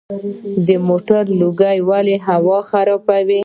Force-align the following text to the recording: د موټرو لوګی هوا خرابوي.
د 0.67 0.69
موټرو 0.87 1.37
لوګی 1.41 1.77
هوا 2.27 2.59
خرابوي. 2.69 3.39